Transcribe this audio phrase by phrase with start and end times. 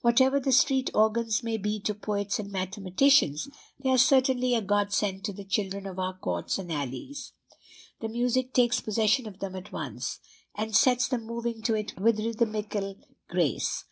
[0.00, 5.22] Whatever the street organs may be to poets and mathematicians, they are certainly a godsend
[5.26, 7.30] to the children of our courts and alleys.
[8.00, 10.18] The music takes possession of them at once,
[10.56, 12.96] and sets them moving to it with rhythmical
[13.28, 13.84] grace.